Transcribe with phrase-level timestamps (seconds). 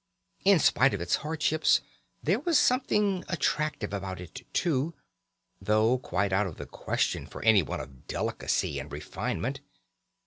[0.43, 1.79] In spite of its hardships
[2.23, 4.95] there was something attractive about it too,
[5.61, 9.59] though quite out of the question for anyone of delicacy and refinement.